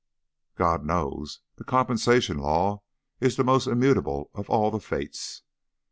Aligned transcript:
"God 0.55 0.83
knows. 0.83 1.41
The 1.57 1.63
compensation 1.63 2.39
law 2.39 2.81
is 3.19 3.35
the 3.35 3.43
most 3.43 3.67
immutable 3.67 4.31
of 4.33 4.49
all 4.49 4.71
the 4.71 4.79
fates." 4.79 5.43